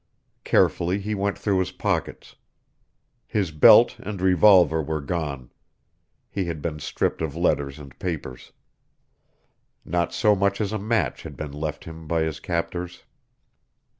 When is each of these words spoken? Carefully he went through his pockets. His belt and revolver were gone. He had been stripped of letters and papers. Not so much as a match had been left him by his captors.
Carefully 0.43 0.97
he 0.97 1.13
went 1.13 1.37
through 1.37 1.59
his 1.59 1.71
pockets. 1.71 2.35
His 3.27 3.51
belt 3.51 3.99
and 3.99 4.19
revolver 4.19 4.81
were 4.81 4.99
gone. 4.99 5.51
He 6.31 6.45
had 6.45 6.59
been 6.59 6.79
stripped 6.79 7.21
of 7.21 7.35
letters 7.35 7.77
and 7.77 7.99
papers. 7.99 8.51
Not 9.85 10.11
so 10.11 10.35
much 10.35 10.59
as 10.59 10.73
a 10.73 10.79
match 10.79 11.21
had 11.21 11.37
been 11.37 11.51
left 11.51 11.83
him 11.85 12.07
by 12.07 12.23
his 12.23 12.39
captors. 12.39 13.03